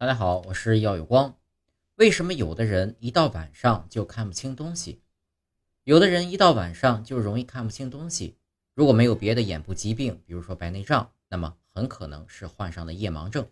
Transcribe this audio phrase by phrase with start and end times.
[0.00, 1.36] 大家好，我是耀有光。
[1.96, 5.02] 为什么有的人一到晚上就看不清东西？
[5.82, 8.36] 有的人一到晚上就容易看不清东西。
[8.74, 13.44] 如果没有别的眼部疾病，比如说白内障，那么很可能是患上了夜盲症。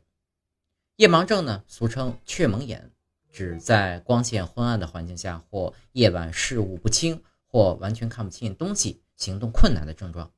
[0.94, 2.92] 夜盲症呢，俗称雀蒙眼，
[3.32, 10.30] 指在光线昏暗的环境下或夜晚视物不清或完全看不清东西、行动困难的症状。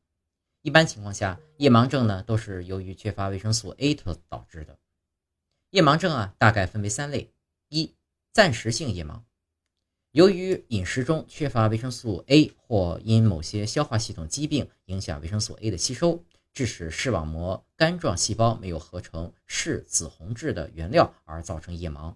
[0.62, 4.79] 一般情况下，夜盲症呢都是由于缺乏维生素 A 所导致的。
[5.71, 7.31] 夜盲症啊，大概分为三类：
[7.68, 7.95] 一、
[8.32, 9.21] 暂时性夜盲，
[10.13, 22.14] 由于饮食中缺乏维生素 A，或因某些消化系统疾病影响维生素 A 的吸收，致使视网膜杆状细胞没有合成视紫红质的原料而造成夜盲。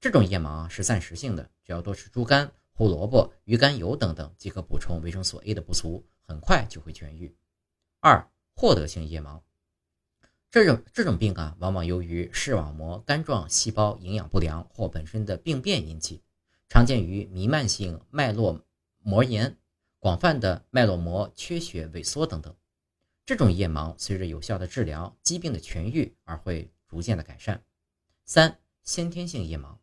[0.00, 7.36] 这种夜盲是暂时性的，只要多吃猪肝、胡萝卜、鱼肝油等等，即可补充维生素 A 的不足，很快就会痊愈。
[8.00, 9.42] 二、获得性夜盲。
[10.50, 16.22] 这种这种病啊，往往由于视网膜杆状细胞营养不良或本身的病变引起，
[16.68, 18.60] 常见于弥漫性脉络
[18.98, 19.56] 膜炎、
[20.00, 22.52] 广泛的脉络膜缺血萎缩等等。
[23.24, 27.62] 这种夜盲随着有效的治疗，疾病的痊愈而会逐渐的改善。
[28.24, 29.76] 三、先天性夜盲。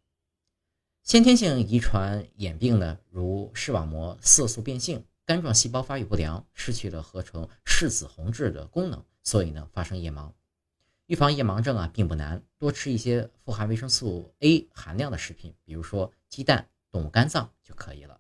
[1.02, 10.34] 先天性遗传眼病呢，如视网膜色素变性、杆状细胞发育不良，失去了合成视紫红质的功能，所以呢，发生夜盲。
[11.08, 18.20] 预防夜盲症啊，并不难，多吃一些富含维生素 A 含量的食品，比如说鸡蛋、动物肝脏就可以了。